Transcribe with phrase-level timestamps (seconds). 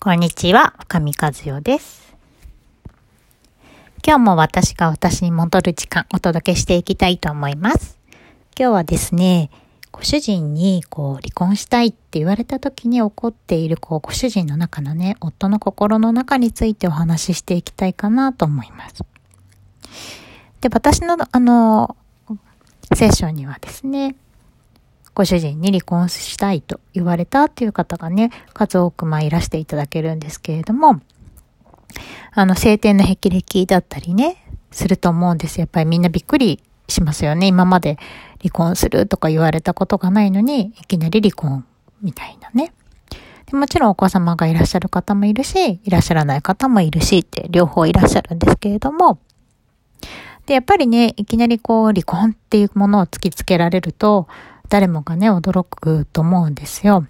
[0.00, 2.14] こんにちは、深見和代です。
[4.06, 7.98] 今日も私が私に戻る時間お届けしていきたいと思います。
[8.56, 9.50] 今日はですね、
[9.90, 19.02] ご主人にこう離婚したいって言われた時に起こっているこうご主人の中のね、夫の心の中についてお話ししていきたいかなと思います。
[20.60, 21.96] で、私のあの、
[22.94, 24.14] セッションにはですね、
[25.18, 31.00] ご主人に離婚したいと言われたっていう方がね、数多くまあいらしていただけるんですけれども、
[32.34, 34.36] あの、晴天の霹靂だったりね、
[34.70, 35.58] すると思うんです。
[35.58, 37.48] やっぱりみんなびっくりしますよね。
[37.48, 37.98] 今まで
[38.40, 41.66] 離婚するとか言われたことがないのに、いきなり離婚
[42.00, 42.72] みたいなね。
[43.46, 49.18] でもちろんお子様がいらっしゃる方もいるし、いらっしゃらない方もいるしって両方いらっしゃるんですけれども、
[50.46, 54.28] で、やっぱりね、いきなりこう離婚っていうものを突きつけられると、
[54.68, 57.06] 誰もがね、驚くと思うんですよ。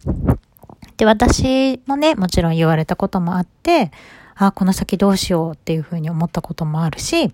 [0.97, 3.91] で、私もね、もちろん言われたこともあって、
[4.35, 7.33] あ、この先どうしようっていうふうに思ったこともあるし、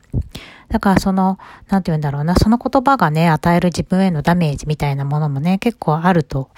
[0.68, 6.48] だからその、なんて言うんだろうな、その言葉がね、与える自分へのダメージみたいなものもね、結構あると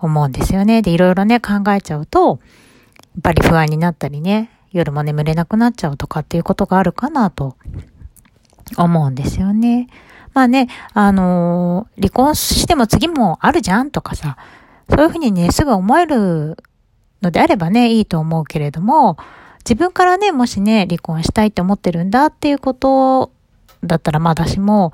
[0.00, 0.82] 思うんですよね。
[0.82, 2.40] で、いろいろね、考えちゃうと、
[3.14, 7.56] やっぱり不安になったりね、夜も眠れなくなっちゃうとかっていうことがあるかなと
[8.76, 9.88] 思うんですよね。
[10.34, 14.36] まあね、あのー離婚しても次もあるじゃんとかさ、
[14.88, 16.56] そういうふうにね、すぐ思える
[17.22, 19.16] のであればね、いいと思うけれども、
[19.64, 23.30] 自分からね、もしね、離婚したいって思ってるんだっていうこと
[23.84, 24.92] だったら、まあ私も、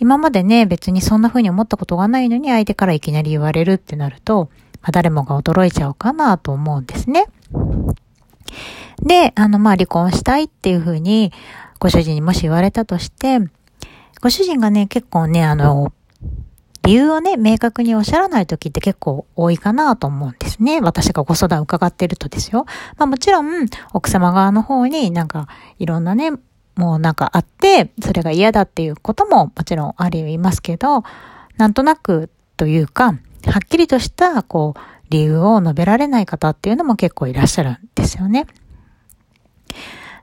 [0.00, 4.48] 今までね、別にそんな風に思ったことがないのに相手からいきなり言われるってなると、
[4.80, 7.26] まあ誰もが驚いちゃうかなと思うんですね。
[9.02, 11.32] で、あの、まあ離婚したいっていう風に、
[11.78, 13.40] ご主人にもし言われたとして、
[14.20, 15.92] ご主人がね、結構ね、あの、
[16.82, 20.80] 理由をね、明確におっしゃらない時って結構多いかなと思うんですね。
[20.80, 22.64] 私がご相談伺ってるとですよ。
[22.96, 26.32] まあもちろん、奥様側の方になんかいろんなね、
[26.76, 31.02] もうなんかあって、それが嫌だっていうことももちろんありますけど、
[31.56, 34.80] なんとなくというか、はっきりとした、こう、
[35.10, 38.46] 理由を述べられない方っていうのも結構いらっしゃるんですよね。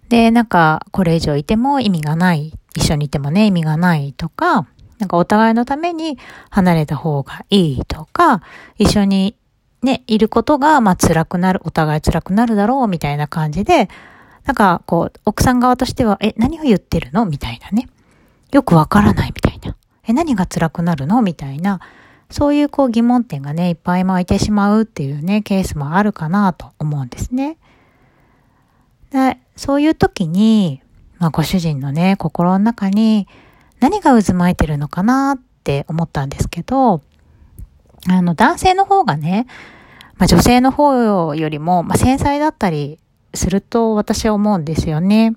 [0.10, 2.54] で、なんか、これ以上いても意味がない。
[2.76, 4.68] 一緒にいてもね、意味がないとか、
[5.00, 6.18] なんかお互いのために
[6.50, 8.42] 離れた方がいいとか、
[8.78, 9.36] 一緒に
[9.82, 13.90] ね、いることが、まあ辛くなる、お互い辛くなるだろうみたいな感じで、
[14.46, 17.26] なんかこう、奥さん側としては、え、何を言ってるの？
[17.26, 17.88] みたいなね。
[18.52, 19.76] よくわからないみたいな。
[20.08, 21.22] え、何が辛くなるの？
[21.22, 21.80] みたいな。
[22.30, 27.58] そういうこう疑問点がね、いっぱい巻いてしまうっていうね、ケースもあるかなと思うんですね。
[29.56, 30.82] そういう時に、
[31.18, 33.28] まあご主人のね、心の中に
[33.80, 37.02] 何が渦巻いてるのかなって思ったんですけど、
[38.08, 39.48] あの男性の方がね、
[40.18, 43.00] まあ女性の方よりも、まあ、繊細だったり
[43.34, 45.36] すると私は思うんですよね。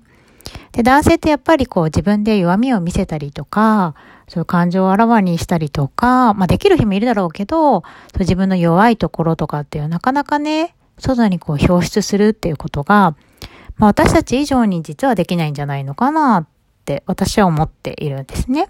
[0.71, 3.95] で、男性ってやっぱりこう自分で弱みを見せたりとか、
[4.27, 7.83] そういう感情をあらわにしたりとか、まあできる日もいるだろうけど、そ
[8.15, 13.15] う自分の弱いところとかっていうなかなかね、外にこう表出するっていうことが、
[13.79, 16.47] まあ私たち以上に実はできないんじゃないのかなっ
[16.85, 18.67] て私は思っているんですね。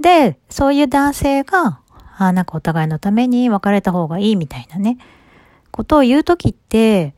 [0.00, 1.80] で、そういう男性が、
[2.16, 4.98] あなんかお互いのために別れた方がいいみたいなね、
[5.70, 7.14] ことを言うときって、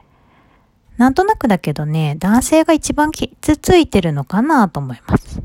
[0.97, 5.41] なんとなくだけどね、男性が一番傷ついてるのかなと思います。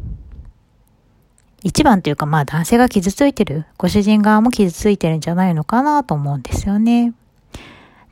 [1.64, 7.14] 一番というかまあ男性が傷ついてる、ご主人側も傷ついてるんじゃないのかなと思うんですよね。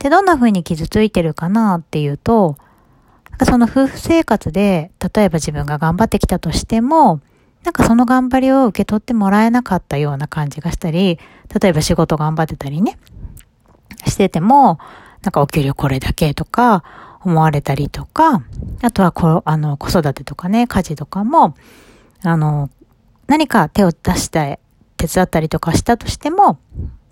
[0.04, 2.58] で、どんな風に傷ついてるかなっていうと、
[3.30, 7.22] なんかその夫婦生活で、例えば自分が頑張ってきたとしても、
[7.64, 11.18] なんかその頑張りを受け取ってもらえなかったような感じがしたり、
[11.58, 12.98] 例えば仕事頑張ってたりね、
[14.06, 14.78] してても、
[15.22, 16.84] なんかお給料これだけとか
[17.22, 18.42] 思われたりとか、
[18.82, 21.54] あとはこあの子育てとかね、家事とかも、
[22.22, 22.68] あの、
[23.26, 24.60] 何か手を出して
[24.98, 26.58] 手伝ったりとかしたとしても、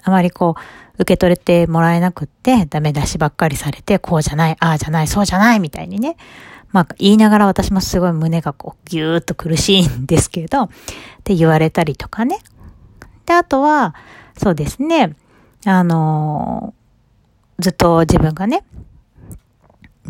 [0.03, 0.61] あまりこう、
[1.03, 6.16] 受け取れてもらえなくって、ダメ出しばっかりされて、こうじゃない、ああじゃない、そうじゃない、みたいにね。
[6.71, 10.69] まあ、言いながら私もすごい胸がこう、ぎゅーっと苦しいんですけど、っ
[11.25, 12.39] て言われたりとかね。
[13.27, 13.95] で、あとは、
[14.37, 15.15] そうですね、
[15.65, 16.83] あのー
[17.63, 18.65] ずっと自分がね、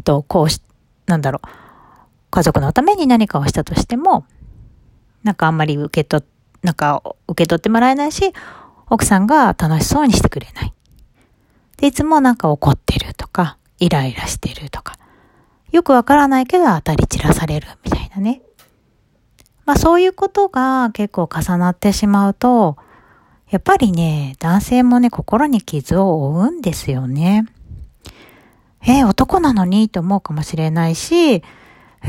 [0.05, 0.63] と、こうし、
[1.07, 1.49] なんだろう、
[2.31, 4.25] 家族のために何かをしたとしても、
[5.23, 6.25] なんかあんまり受け取、
[6.63, 8.33] なんか受け取ってもらえないし、
[8.93, 10.75] 奥さんが楽しそうにしてくれない。
[11.79, 14.99] で、いつもなんか怒ってるとか、イライラしてるとか、
[15.71, 18.43] よくわからないけど当たり散らされるみたいなね。
[19.65, 22.77] まあそういうことが結構重なってしまうと、
[23.49, 27.47] やっぱりね、男性もね、心に傷を負うんですよね。
[28.87, 31.43] え、男なのにって思うかもしれないし、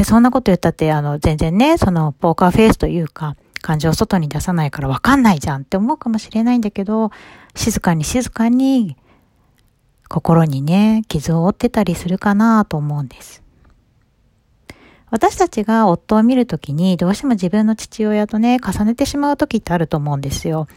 [0.04, 7.12] そんなこと言ったって、あの、全然ね、その、ポーカーフェイスというか、感情を外に出さないからわかんないじゃんって思うかもしれないんだけど、
[7.56, 8.98] 静かに静かに、
[10.10, 13.42] 心にね、傷を負ってたりするかなと思うんです。
[15.10, 20.68] 私たちが夫を見るときに、どうしても自分の父親とね、重ねてしまうときってあると思うんですよ。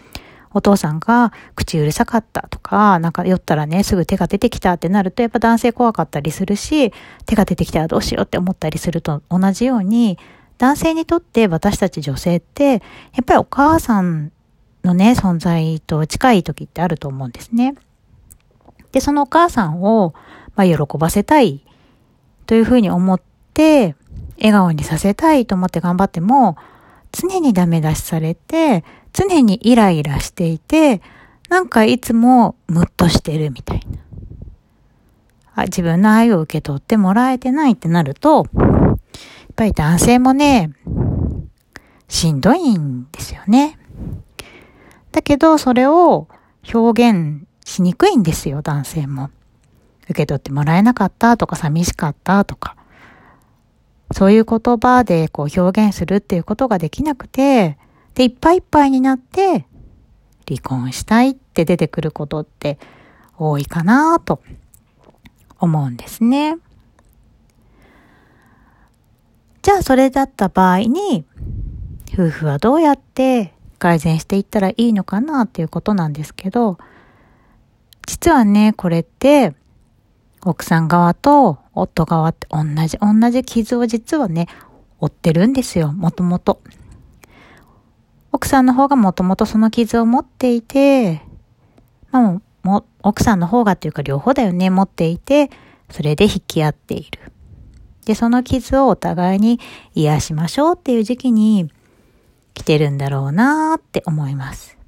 [0.53, 6.93] お父さんが口うるさかったとか、なんか酔ったらね、すぐ手が出てきたってなると、やっぱ男性怖かったりするし、
[7.27, 10.19] 手が出てきたらどうしようって思ったりすると同じように、
[10.58, 12.79] 男性にとって私たち女性って、や
[13.23, 14.32] っぱりお母さん
[14.85, 17.75] のね、存在と近い時ってあると思うんですね。
[18.93, 20.14] で、そのお母さんを、
[20.55, 21.64] まあ、喜ばせたい
[22.47, 23.20] というふうに思っ
[23.53, 23.94] て、
[24.38, 26.56] 笑顔にさせたいと思って頑張っても、
[27.12, 31.02] 常にダメ出しされて、常にイライラしていて、
[31.49, 33.99] なんかいつもムッとしてるみたいな。
[35.59, 38.47] あ自分の愛を受け取ってもらえてないってなると、
[39.56, 40.70] ぱり男性もね、
[42.08, 43.79] しんどいんですよね。
[45.12, 46.29] だけど、それを
[46.73, 49.31] 表現しにくいんですよ、男性も。
[50.05, 52.76] 受け取ってもらえなかったとか、寂しかったとか。
[54.12, 57.76] そういう言葉でこう表現するっていうことができなくて、
[58.14, 59.67] で、いっぱいいっぱいになって、
[60.47, 62.79] 離婚したいって出てくることって
[63.37, 64.43] 多いかなと
[65.59, 66.56] 思うんですね。
[69.66, 71.24] じゃあそれだった場合に、
[72.14, 76.78] 夫婦はどうやって改善していったらいいのかなっていうことなんですけど、
[78.06, 79.56] 実はね、これって、
[80.44, 84.46] 奥さん側と夫側って同じ、同じ傷を実はね、
[85.00, 86.60] 負ってるんですよ、もともと。
[88.30, 91.22] 奥さんの方がもともとその傷を持っていて、
[92.12, 95.50] まあ、も、奥さんの方がっていうか両方だよね、持っていて、
[95.90, 97.32] それで引き合っている。
[98.06, 99.61] で、その傷をお互いに
[99.94, 101.70] 癒しましょうっていう時期に
[102.55, 104.79] 来てるんだろうなーって思います。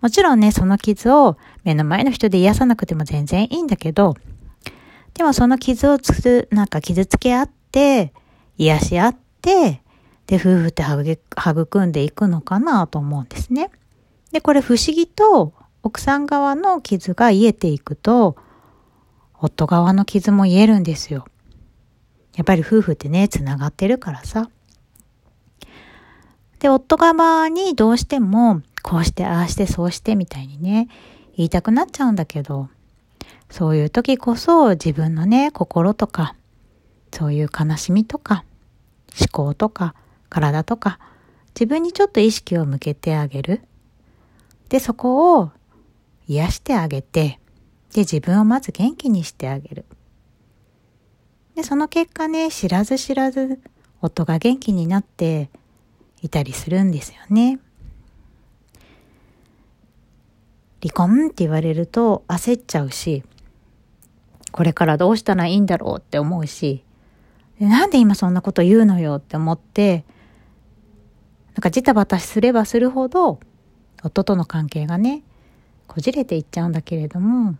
[0.00, 4.14] もちろんね、その傷を目の前の人で癒さなくても全然いいんだけど、
[5.14, 8.14] でもその傷をつく、なんか傷つけ合って、
[8.56, 9.82] 癒し合って、
[10.26, 13.70] で、夫婦って育んでいくのかなと思うんですね。
[14.32, 15.52] で、これ不思議と
[15.82, 18.36] 奥さん側の傷が癒えていくと、
[19.38, 21.26] 夫側の傷も癒えるんですよ。
[22.34, 24.48] やっぱり夫婦ってね、繋がってるからさ。
[26.58, 30.88] で、夫側にどうしても、こうして、ああして、そうしてみたいにね、
[31.36, 32.68] 言いたくなっちゃうんだけど、
[33.50, 36.34] そういう時こそ自分のね、心とか、
[37.12, 38.44] そういう悲しみとか、
[39.18, 39.94] 思考とか、
[40.30, 40.98] 体とか、
[41.54, 43.60] 自分にちょっと意識を向けてあげる。
[44.70, 45.50] で、そこを
[46.28, 47.38] 癒してあげて、
[47.92, 49.84] で、自分をまず元気にしてあげる。
[51.54, 53.60] で、その結果ね、知らず知らず
[54.00, 55.50] 夫が元気になって
[56.22, 57.58] いたりするんですよね。
[60.82, 63.22] 離婚って言われると焦っちゃうし、
[64.50, 66.82] これからどうしたらいいんだろうって思うし、
[67.60, 70.04] なんで今そんなこと言うのよって思って、
[71.54, 73.38] なんかジタバタすればするほど、
[74.02, 75.22] 夫との関係がね、
[75.86, 77.56] こじれていっちゃうんだけれども、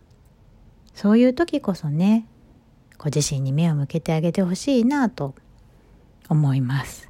[0.93, 2.27] そういう時こそね、
[3.03, 5.35] ご自身に目を向けてあげてほしいなと
[6.29, 7.09] 思います。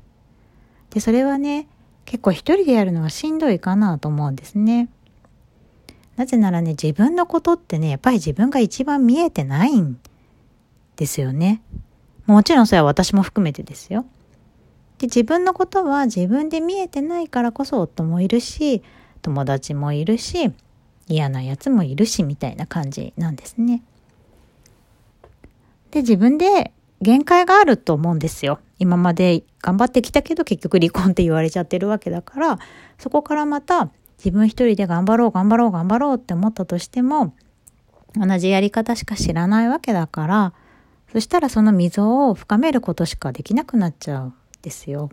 [0.89, 1.67] で、それはね、
[2.05, 4.89] 結構一人でやるのはしんどいかなと思うんですね。
[6.15, 9.99] なぜならね、自分のことってね、やっぱり自分が一番見えてないん
[10.95, 11.61] ですよね。
[12.25, 14.05] もちろんそれは私も含めてですよ。
[14.97, 18.81] で自分のことは自分で見えてないからこそ夫もいるし
[19.21, 20.53] 友達もいるし
[21.07, 23.83] 嫌なやつもいるしみたいな感じなんですね。
[25.93, 28.59] で自分で限界があると思うんですよ。
[28.79, 32.59] 今まで頑張ってきたけど結局離婚って言われちゃってるわけだから
[32.97, 37.33] そこからまた自分一人で頑張ろう頑張ろう頑張ろうって思ったとしても
[38.15, 40.53] 同じやり方しか知らないわけだから
[41.13, 45.11] そしたらその溝を深めることしかできなくなっちゃうんですよ。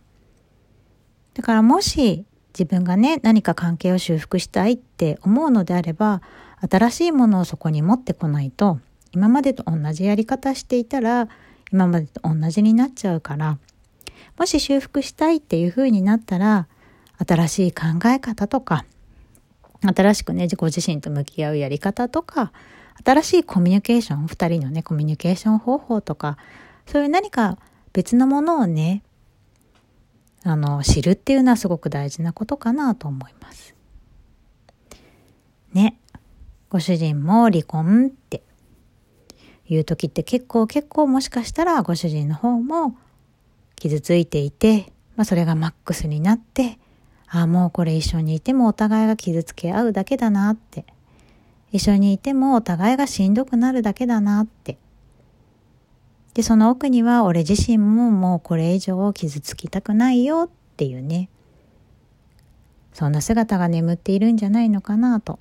[1.34, 6.20] だからもし自分がね、何か関係を修復したいって思うのであれば、
[6.68, 8.80] 新しいものをそこに持ってこないと、
[9.12, 11.28] 今までと同じやり方していたら、
[11.72, 13.58] 今までと同じになっちゃうから、
[14.38, 16.68] もし修復したいっていう風になったら、
[17.26, 18.84] 新しい考え方とか、
[19.82, 22.52] 新しくね、自己自身と向き合うやり方とか、
[23.04, 26.36] 新しいコミュニケーション、二人のね、コミュニケーション方法とか、
[26.86, 27.58] そういう何か
[27.92, 29.02] 別のものをね、
[30.42, 33.74] あの、知るっていうのはすごく大事なことかなと思います。
[35.72, 35.98] ね。
[36.68, 38.42] ご主人も離婚って
[39.70, 42.96] いう時って結構結構もしかしたらご主人の方も
[43.76, 46.78] 傷ついていて、まあそれがマックスになって、
[47.28, 50.84] ああもうこれ一緒にいてもお互いが傷つけ合うだけだなって。
[51.72, 54.76] 一緒にいてもお互いがしんどくなるだけだなって。
[56.34, 61.28] で、その奥には俺自身ももうこれ以上傷つきたくないよっていうね。
[62.92, 65.38] そんな姿が眠っているんじゃないのかなと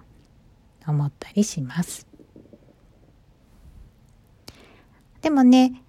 [0.88, 2.09] 思ったりします。
[5.30, 5.84] でもね、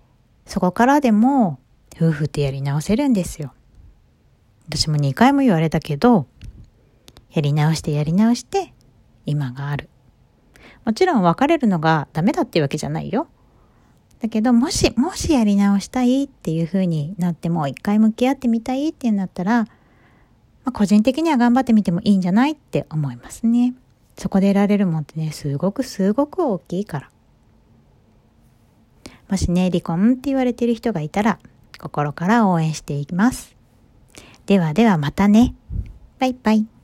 [0.45, 1.61] そこからでも
[1.97, 3.55] 夫婦ってやり直せるんですよ。
[4.69, 6.27] 私も2回も言われたけど、
[7.33, 8.75] やり直してやり直して
[9.25, 9.89] 今がある。
[10.85, 13.29] もちろん別れるのがダメだっていうわけじゃないよ。
[14.21, 19.69] だけど、もし、もしやり直したいっていう風になっても、一回向き合ってみたいってなったら、ま
[20.67, 23.73] あ、個人的には頑張ってみてもいいんじゃないって思いますね。
[24.19, 27.11] そこで得られるもんってね、すごくすごく大きいから。
[29.31, 31.39] もしね、離婚って言われてる人がいたら、
[31.81, 33.57] 心から応援していきます。
[34.47, 35.55] ではではまたね。
[36.19, 36.80] バイバイ。